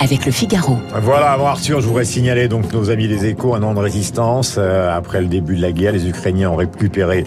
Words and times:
avec 0.00 0.24
le 0.24 0.32
Figaro. 0.32 0.78
Voilà, 1.02 1.32
avant 1.32 1.48
Arthur, 1.48 1.80
je 1.80 1.86
voudrais 1.86 2.06
signaler 2.06 2.48
donc 2.48 2.72
nos 2.72 2.90
amis 2.90 3.06
des 3.06 3.26
échos, 3.26 3.54
un 3.54 3.62
an 3.62 3.74
de 3.74 3.80
résistance. 3.80 4.56
Euh, 4.58 4.96
après 4.96 5.20
le 5.20 5.26
début 5.26 5.56
de 5.56 5.62
la 5.62 5.72
guerre, 5.72 5.92
les 5.92 6.08
Ukrainiens 6.08 6.50
ont 6.50 6.56
récupéré 6.56 7.24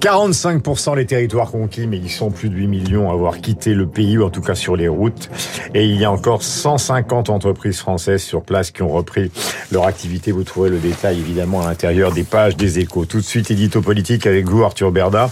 45% 0.00 0.96
des 0.96 1.04
territoires 1.04 1.50
conquis, 1.50 1.86
mais 1.86 1.98
ils 1.98 2.10
sont 2.10 2.30
plus 2.30 2.48
de 2.48 2.54
8 2.54 2.68
millions 2.68 3.10
à 3.10 3.12
avoir 3.12 3.38
quitté 3.38 3.74
le 3.74 3.86
pays, 3.86 4.16
ou 4.16 4.24
en 4.24 4.30
tout 4.30 4.40
cas 4.40 4.54
sur 4.54 4.76
les 4.76 4.88
routes. 4.88 5.28
Et 5.74 5.84
il 5.84 6.00
y 6.00 6.04
a 6.04 6.10
encore 6.10 6.42
150 6.42 7.28
entreprises 7.28 7.78
françaises 7.78 8.22
sur 8.22 8.42
place 8.42 8.70
qui 8.70 8.82
ont 8.82 8.88
repris 8.88 9.30
leur 9.70 9.84
activité. 9.86 10.32
Vous 10.32 10.44
trouverez 10.44 10.70
le 10.70 10.78
détail 10.78 11.18
évidemment 11.18 11.62
à 11.62 11.66
l'intérieur 11.66 12.12
des 12.12 12.24
pages 12.24 12.56
des 12.56 12.78
échos. 12.78 13.04
Tout 13.04 13.18
de 13.18 13.24
suite, 13.24 13.50
édito 13.50 13.82
politique 13.82 14.26
avec 14.26 14.46
vous, 14.46 14.64
Arthur 14.64 14.90
Berda, 14.90 15.30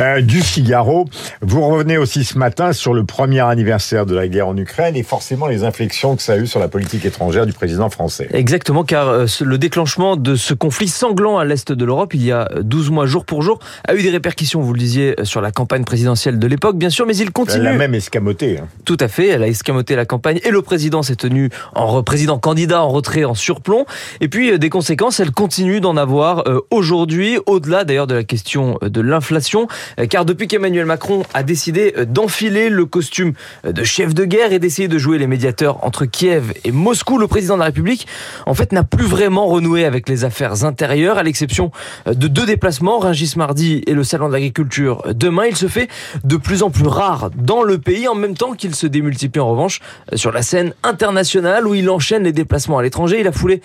euh, 0.00 0.20
du 0.20 0.40
Figaro. 0.40 1.06
Vous 1.42 1.64
revenez 1.64 1.96
aussi 1.96 2.24
ce 2.24 2.38
matin 2.38 2.72
sur 2.72 2.92
le 2.92 3.04
premier 3.04 3.40
anniversaire 3.40 4.04
de 4.04 4.16
la 4.16 4.26
guerre 4.26 4.48
en 4.48 4.56
Ukraine 4.56 4.96
et 4.96 5.04
forcément 5.04 5.46
les 5.46 5.62
inflexions 5.62 6.16
ça 6.24 6.32
a 6.32 6.36
eu 6.38 6.46
sur 6.46 6.58
la 6.58 6.68
politique 6.68 7.04
étrangère 7.04 7.44
du 7.44 7.52
président 7.52 7.90
français. 7.90 8.28
Exactement, 8.32 8.82
car 8.82 9.08
euh, 9.08 9.26
le 9.42 9.58
déclenchement 9.58 10.16
de 10.16 10.36
ce 10.36 10.54
conflit 10.54 10.88
sanglant 10.88 11.38
à 11.38 11.44
l'est 11.44 11.70
de 11.70 11.84
l'Europe, 11.84 12.14
il 12.14 12.24
y 12.24 12.32
a 12.32 12.48
12 12.62 12.90
mois 12.90 13.06
jour 13.06 13.26
pour 13.26 13.42
jour, 13.42 13.58
a 13.86 13.94
eu 13.94 14.02
des 14.02 14.10
répercussions, 14.10 14.60
vous 14.60 14.72
le 14.72 14.78
disiez, 14.78 15.14
sur 15.24 15.42
la 15.42 15.50
campagne 15.50 15.84
présidentielle 15.84 16.38
de 16.38 16.46
l'époque, 16.46 16.76
bien 16.76 16.88
sûr, 16.88 17.06
mais 17.06 17.16
il 17.16 17.30
continue. 17.30 17.66
Elle 17.66 17.74
a 17.74 17.76
même 17.76 17.94
escamoté. 17.94 18.58
Hein. 18.58 18.68
Tout 18.84 18.96
à 19.00 19.08
fait, 19.08 19.28
elle 19.28 19.42
a 19.42 19.48
escamoté 19.48 19.96
la 19.96 20.06
campagne 20.06 20.40
et 20.44 20.50
le 20.50 20.62
président 20.62 21.02
s'est 21.02 21.16
tenu 21.16 21.50
en 21.74 22.02
président 22.02 22.38
candidat 22.38 22.82
en 22.82 22.88
retrait, 22.88 23.24
en 23.24 23.34
surplomb. 23.34 23.84
Et 24.20 24.28
puis, 24.28 24.50
euh, 24.50 24.58
des 24.58 24.70
conséquences, 24.70 25.20
elle 25.20 25.32
continue 25.32 25.80
d'en 25.80 25.96
avoir 25.96 26.48
euh, 26.48 26.60
aujourd'hui, 26.70 27.38
au-delà 27.44 27.84
d'ailleurs 27.84 28.06
de 28.06 28.14
la 28.14 28.24
question 28.24 28.78
de 28.80 29.00
l'inflation, 29.02 29.68
car 30.08 30.24
depuis 30.24 30.48
qu'Emmanuel 30.48 30.86
Macron 30.86 31.22
a 31.34 31.42
décidé 31.42 31.94
d'enfiler 32.06 32.70
le 32.70 32.86
costume 32.86 33.32
de 33.64 33.84
chef 33.84 34.14
de 34.14 34.24
guerre 34.24 34.52
et 34.52 34.58
d'essayer 34.58 34.88
de 34.88 34.98
jouer 34.98 35.18
les 35.18 35.26
médiateurs 35.26 35.84
entre 35.84 36.06
Kiev 36.14 36.52
et 36.64 36.70
Moscou, 36.70 37.18
le 37.18 37.26
président 37.26 37.54
de 37.54 37.58
la 37.58 37.64
République, 37.66 38.06
en 38.46 38.54
fait, 38.54 38.70
n'a 38.70 38.84
plus 38.84 39.04
vraiment 39.04 39.46
renoué 39.46 39.84
avec 39.84 40.08
les 40.08 40.24
affaires 40.24 40.64
intérieures, 40.64 41.18
à 41.18 41.24
l'exception 41.24 41.72
de 42.06 42.28
deux 42.28 42.46
déplacements, 42.46 43.00
Rungis 43.00 43.34
mardi 43.36 43.82
et 43.88 43.94
le 43.94 44.04
salon 44.04 44.28
de 44.28 44.32
l'agriculture 44.32 45.02
demain. 45.12 45.46
Il 45.46 45.56
se 45.56 45.66
fait 45.66 45.88
de 46.22 46.36
plus 46.36 46.62
en 46.62 46.70
plus 46.70 46.86
rare 46.86 47.30
dans 47.34 47.64
le 47.64 47.78
pays, 47.78 48.06
en 48.06 48.14
même 48.14 48.36
temps 48.36 48.52
qu'il 48.52 48.76
se 48.76 48.86
démultiplie 48.86 49.40
en 49.40 49.48
revanche 49.50 49.80
sur 50.14 50.30
la 50.30 50.42
scène 50.42 50.72
internationale 50.84 51.66
où 51.66 51.74
il 51.74 51.90
enchaîne 51.90 52.22
les 52.22 52.32
déplacements 52.32 52.78
à 52.78 52.82
l'étranger. 52.84 53.18
Il 53.18 53.26
a 53.26 53.32
foulé 53.32 53.60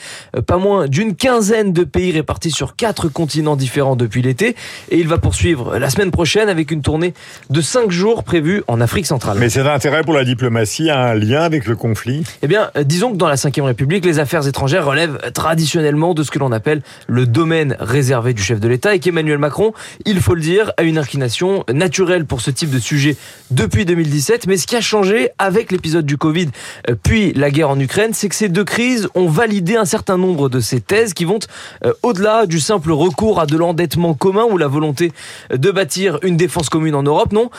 pas 0.47 0.57
moins 0.57 0.87
d'une 0.87 1.15
quinzaine 1.15 1.71
de 1.71 1.83
pays 1.83 2.11
répartis 2.11 2.51
sur 2.51 2.75
quatre 2.75 3.09
continents 3.09 3.57
différents 3.57 3.95
depuis 3.95 4.23
l'été 4.23 4.55
et 4.89 4.97
il 4.97 5.07
va 5.07 5.19
poursuivre 5.19 5.77
la 5.77 5.91
semaine 5.91 6.09
prochaine 6.09 6.49
avec 6.49 6.71
une 6.71 6.81
tournée 6.81 7.13
de 7.51 7.61
cinq 7.61 7.91
jours 7.91 8.23
prévue 8.23 8.63
en 8.67 8.81
Afrique 8.81 9.05
centrale. 9.05 9.37
Mais 9.39 9.49
c'est 9.49 9.63
d'intérêt 9.63 10.03
pour 10.03 10.15
la 10.15 10.23
diplomatie, 10.23 10.89
un 10.89 11.13
lien 11.13 11.41
avec 11.41 11.67
le 11.67 11.75
conflit? 11.75 12.23
Eh 12.41 12.47
bien, 12.47 12.71
euh, 12.77 12.83
disons 12.83 13.11
que 13.11 13.17
dans 13.17 13.27
la 13.27 13.35
Ve 13.35 13.63
République, 13.63 14.05
les 14.05 14.19
affaires 14.19 14.47
étrangères 14.47 14.85
relèvent 14.85 15.19
traditionnellement 15.33 16.13
de 16.13 16.23
ce 16.23 16.31
que 16.31 16.39
l'on 16.39 16.51
appelle 16.51 16.81
le 17.07 17.25
domaine 17.25 17.75
réservé 17.79 18.33
du 18.33 18.41
chef 18.41 18.59
de 18.59 18.67
l'État 18.67 18.95
et 18.95 18.99
qu'Emmanuel 18.99 19.37
Macron, 19.37 19.73
il 20.05 20.21
faut 20.21 20.35
le 20.35 20.41
dire, 20.41 20.71
a 20.77 20.83
une 20.83 20.97
inclination 20.97 21.65
naturelle 21.71 22.25
pour 22.25 22.41
ce 22.41 22.51
type 22.51 22.69
de 22.69 22.79
sujet 22.79 23.17
depuis 23.51 23.85
2017. 23.85 24.47
Mais 24.47 24.57
ce 24.57 24.67
qui 24.67 24.75
a 24.75 24.81
changé 24.81 25.29
avec 25.37 25.71
l'épisode 25.71 26.05
du 26.05 26.17
Covid, 26.17 26.49
euh, 26.89 26.95
puis 27.01 27.33
la 27.33 27.51
guerre 27.51 27.71
en 27.71 27.79
Ukraine, 27.79 28.13
c'est 28.13 28.29
que 28.29 28.35
ces 28.35 28.49
deux 28.49 28.63
crises 28.63 29.09
ont 29.15 29.27
validé 29.27 29.75
un 29.75 29.85
certain 29.85 30.17
nombre 30.17 30.49
de 30.49 30.59
ces 30.59 30.79
thèses 30.79 31.13
qui 31.13 31.25
vont 31.25 31.39
euh, 31.85 31.93
au-delà 32.03 32.45
du 32.45 32.59
simple 32.59 32.91
recours 32.91 33.39
à 33.39 33.45
de 33.45 33.57
l'endettement 33.57 34.13
commun 34.13 34.45
ou 34.49 34.57
la 34.57 34.67
volonté 34.67 35.11
de 35.53 35.71
bâtir 35.71 36.19
une 36.23 36.37
défense 36.37 36.69
commune 36.69 36.95
en 36.95 37.03
Europe. 37.03 37.33
Non, 37.33 37.49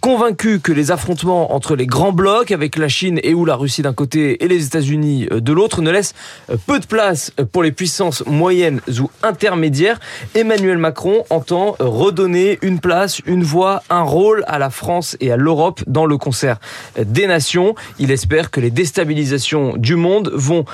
convaincu 0.00 0.60
que 0.60 0.72
les 0.72 0.90
affrontements 0.90 1.54
entre 1.54 1.76
les 1.76 1.86
grands 1.86 2.12
blocs 2.12 2.50
avec 2.50 2.76
la 2.76 2.88
Chine 2.88 3.20
et 3.22 3.34
ou 3.34 3.44
la 3.44 3.56
Russie 3.56 3.82
d'un 3.82 3.92
côté 3.92 4.23
et 4.32 4.48
les 4.48 4.66
États-Unis 4.66 5.28
euh, 5.30 5.40
de 5.40 5.52
l'autre 5.52 5.82
ne 5.82 5.90
laissent 5.90 6.14
euh, 6.50 6.56
peu 6.66 6.78
de 6.78 6.86
place 6.86 7.32
euh, 7.38 7.44
pour 7.44 7.62
les 7.62 7.72
puissances 7.72 8.24
moyennes 8.26 8.80
ou 9.00 9.10
intermédiaires. 9.22 10.00
Emmanuel 10.34 10.78
Macron 10.78 11.24
entend 11.30 11.76
redonner 11.78 12.58
une 12.62 12.80
place, 12.80 13.20
une 13.26 13.42
voix, 13.42 13.82
un 13.90 14.02
rôle 14.02 14.44
à 14.46 14.58
la 14.58 14.70
France 14.70 15.16
et 15.20 15.32
à 15.32 15.36
l'Europe 15.36 15.82
dans 15.86 16.06
le 16.06 16.16
concert 16.16 16.58
des 16.98 17.26
nations. 17.26 17.74
Il 17.98 18.10
espère 18.10 18.50
que 18.50 18.60
les 18.60 18.70
déstabilisations 18.70 19.76
du 19.76 19.96
monde 19.96 20.30
vont 20.34 20.64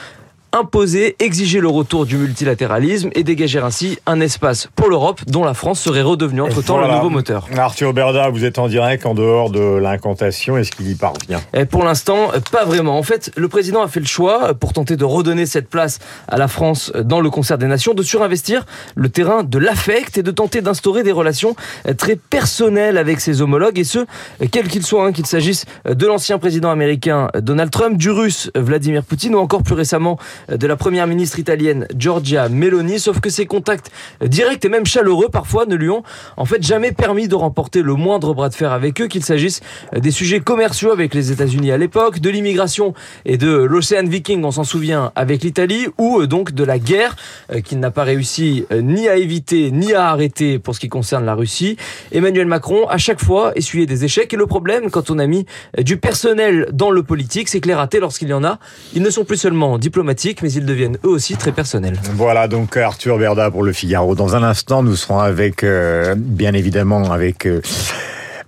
imposer, 0.52 1.16
exiger 1.18 1.60
le 1.60 1.68
retour 1.68 2.06
du 2.06 2.16
multilatéralisme 2.16 3.10
et 3.14 3.22
dégager 3.22 3.60
ainsi 3.60 3.98
un 4.06 4.20
espace 4.20 4.68
pour 4.74 4.88
l'Europe 4.88 5.20
dont 5.26 5.44
la 5.44 5.54
France 5.54 5.80
serait 5.80 6.02
redevenue 6.02 6.42
entre-temps 6.42 6.78
le 6.78 6.88
nouveau 6.88 7.10
moteur. 7.10 7.46
Arthur 7.56 7.92
Berda, 7.92 8.30
vous 8.30 8.44
êtes 8.44 8.58
en 8.58 8.68
direct 8.68 9.06
en 9.06 9.14
dehors 9.14 9.50
de 9.50 9.60
l'incantation. 9.60 10.56
Est-ce 10.56 10.70
qu'il 10.72 10.90
y 10.90 10.94
parvient? 10.94 11.40
Et 11.54 11.64
Pour 11.64 11.84
l'instant, 11.84 12.30
pas 12.50 12.64
vraiment. 12.64 12.98
En 12.98 13.02
fait, 13.02 13.30
le 13.36 13.48
président 13.48 13.82
a 13.82 13.88
fait 13.88 14.00
le 14.00 14.06
choix, 14.06 14.54
pour 14.54 14.72
tenter 14.72 14.96
de 14.96 15.04
redonner 15.04 15.46
cette 15.46 15.68
place 15.68 15.98
à 16.28 16.36
la 16.36 16.48
France 16.48 16.92
dans 17.04 17.20
le 17.20 17.30
concert 17.30 17.58
des 17.58 17.66
nations, 17.66 17.94
de 17.94 18.02
surinvestir 18.02 18.66
le 18.94 19.08
terrain 19.08 19.44
de 19.44 19.58
l'affect 19.58 20.18
et 20.18 20.22
de 20.22 20.30
tenter 20.30 20.60
d'instaurer 20.60 21.02
des 21.02 21.12
relations 21.12 21.54
très 21.96 22.16
personnelles 22.16 22.98
avec 22.98 23.20
ses 23.20 23.42
homologues, 23.42 23.78
et 23.78 23.84
ce, 23.84 24.06
quels 24.50 24.68
qu'ils 24.68 24.84
soient, 24.84 25.06
hein, 25.06 25.12
qu'il 25.12 25.26
s'agisse 25.26 25.64
de 25.88 26.06
l'ancien 26.06 26.38
président 26.38 26.70
américain 26.70 27.28
Donald 27.38 27.70
Trump, 27.70 27.96
du 27.96 28.10
russe 28.10 28.50
Vladimir 28.54 29.04
Poutine 29.04 29.34
ou 29.34 29.38
encore 29.38 29.62
plus 29.62 29.74
récemment 29.74 30.18
de 30.48 30.66
la 30.66 30.76
première 30.76 31.06
ministre 31.06 31.38
italienne 31.38 31.86
Giorgia 31.96 32.48
Meloni, 32.48 32.98
sauf 32.98 33.20
que 33.20 33.30
ces 33.30 33.46
contacts 33.46 33.90
directs 34.24 34.64
et 34.64 34.68
même 34.68 34.86
chaleureux 34.86 35.28
parfois 35.28 35.66
ne 35.66 35.74
lui 35.74 35.90
ont 35.90 36.02
en 36.36 36.44
fait 36.44 36.62
jamais 36.62 36.92
permis 36.92 37.28
de 37.28 37.34
remporter 37.34 37.82
le 37.82 37.94
moindre 37.94 38.34
bras 38.34 38.48
de 38.48 38.54
fer 38.54 38.72
avec 38.72 39.00
eux, 39.00 39.06
qu'il 39.06 39.24
s'agisse 39.24 39.60
des 39.96 40.10
sujets 40.10 40.40
commerciaux 40.40 40.90
avec 40.90 41.14
les 41.14 41.32
États-Unis 41.32 41.72
à 41.72 41.78
l'époque, 41.78 42.20
de 42.20 42.30
l'immigration 42.30 42.94
et 43.24 43.36
de 43.36 43.50
l'Océan 43.50 44.04
Viking, 44.06 44.44
on 44.44 44.50
s'en 44.50 44.64
souvient, 44.64 45.12
avec 45.14 45.42
l'Italie, 45.42 45.86
ou 45.98 46.20
euh, 46.20 46.26
donc 46.26 46.52
de 46.52 46.64
la 46.64 46.78
guerre 46.78 47.16
euh, 47.52 47.60
qu'il 47.60 47.80
n'a 47.80 47.90
pas 47.90 48.04
réussi 48.04 48.64
euh, 48.72 48.80
ni 48.80 49.08
à 49.08 49.16
éviter 49.16 49.70
ni 49.70 49.92
à 49.92 50.08
arrêter 50.08 50.58
pour 50.58 50.74
ce 50.74 50.80
qui 50.80 50.88
concerne 50.88 51.24
la 51.24 51.34
Russie. 51.34 51.76
Emmanuel 52.12 52.46
Macron, 52.46 52.86
à 52.88 52.98
chaque 52.98 53.22
fois, 53.22 53.52
essuyé 53.56 53.86
des 53.86 54.04
échecs. 54.04 54.32
Et 54.32 54.36
le 54.36 54.46
problème, 54.46 54.90
quand 54.90 55.10
on 55.10 55.18
a 55.18 55.26
mis 55.26 55.46
du 55.78 55.96
personnel 55.96 56.68
dans 56.72 56.90
le 56.90 57.02
politique, 57.02 57.48
c'est 57.48 57.60
que 57.60 57.68
les 57.68 57.74
ratés, 57.74 58.00
lorsqu'il 58.00 58.28
y 58.28 58.32
en 58.32 58.44
a, 58.44 58.58
ils 58.94 59.02
ne 59.02 59.10
sont 59.10 59.24
plus 59.24 59.36
seulement 59.36 59.78
diplomatiques, 59.78 60.29
mais 60.42 60.52
ils 60.52 60.64
deviennent 60.64 60.98
eux 61.04 61.08
aussi 61.08 61.36
très 61.36 61.52
personnels. 61.52 61.98
Voilà 62.14 62.48
donc 62.48 62.76
Arthur 62.76 63.18
Berda 63.18 63.50
pour 63.50 63.62
le 63.62 63.72
Figaro. 63.72 64.14
Dans 64.14 64.36
un 64.36 64.42
instant, 64.42 64.82
nous 64.82 64.96
serons 64.96 65.18
avec, 65.18 65.64
euh, 65.64 66.14
bien 66.16 66.54
évidemment, 66.54 67.10
avec... 67.10 67.46
Euh, 67.46 67.60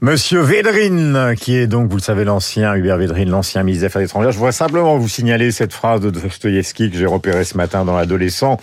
Monsieur 0.04 0.41
Védrine, 0.41 1.34
qui 1.38 1.54
est 1.54 1.69
donc, 1.69 1.88
vous 1.88 1.98
le 1.98 2.03
savez, 2.03 2.25
l'ancien, 2.25 2.75
Hubert 2.75 2.97
Védrine, 2.97 3.31
l'ancien 3.31 3.62
ministre 3.62 3.82
des 3.82 3.87
Affaires 3.87 4.03
étrangères. 4.03 4.32
Je 4.32 4.37
voudrais 4.37 4.50
simplement 4.50 4.98
vous 4.98 5.09
signaler 5.09 5.53
cette 5.53 5.72
phrase 5.72 6.00
de 6.00 6.10
Dostoïevski 6.10 6.91
que 6.91 6.98
j'ai 6.98 7.06
repérée 7.06 7.44
ce 7.44 7.56
matin 7.56 7.84
dans 7.84 7.97
l'adolescent. 7.97 8.59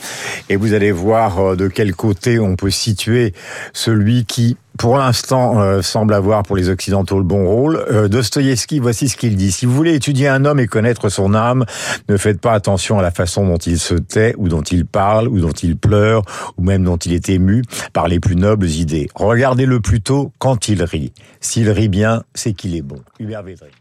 Et 0.50 0.58
vous 0.58 0.74
allez 0.74 0.92
voir 0.92 1.40
euh, 1.40 1.56
de 1.56 1.70
quel 1.70 1.96
côté 1.96 2.40
on 2.40 2.58
peut 2.58 2.72
situer 2.72 3.34
celui 3.72 4.26
qui 4.26 4.58
pour 4.80 4.98
l'instant, 4.98 5.60
euh, 5.60 5.82
semble 5.82 6.14
avoir 6.14 6.44
pour 6.44 6.56
les 6.56 6.70
Occidentaux 6.70 7.18
le 7.18 7.26
bon 7.26 7.46
rôle. 7.46 7.86
Euh, 7.92 8.08
Dostoïevski, 8.08 8.80
voici 8.80 9.10
ce 9.10 9.18
qu'il 9.18 9.36
dit. 9.36 9.52
Si 9.52 9.66
vous 9.66 9.74
voulez 9.74 9.94
étudier 9.94 10.30
un 10.30 10.46
homme 10.46 10.60
et 10.62 10.68
connaître 10.68 11.10
son 11.10 11.34
âme, 11.34 11.66
ne 12.08 12.16
faites 12.16 12.40
pas 12.40 12.54
attention 12.54 12.98
à 12.98 13.02
la 13.02 13.12
façon 13.12 13.46
dont 13.46 13.58
il 13.58 13.78
se 13.78 13.96
tait, 13.96 14.34
ou 14.38 14.48
dont 14.48 14.62
il 14.62 14.86
parle, 14.86 15.28
ou 15.28 15.42
dont 15.42 15.52
il 15.52 15.76
pleure, 15.76 16.22
ou 16.58 16.64
même 16.64 16.86
dont 16.86 16.96
il 16.96 17.12
est 17.12 17.28
ému 17.28 17.64
par 17.92 18.08
les 18.08 18.22
plus 18.22 18.38
nobles 18.38 18.68
idées. 18.68 19.10
Regardez-le 19.16 19.82
plutôt 19.82 20.32
quand 20.40 20.70
il 20.70 20.82
rit. 20.82 21.12
S'il 21.42 21.70
rit 21.70 21.90
bien, 21.90 22.24
c'est 22.34 22.54
qu'il 22.54 22.74
est 22.74 22.82
bon. 22.82 23.02
Hubert 23.20 23.44
Védrine. 23.44 23.72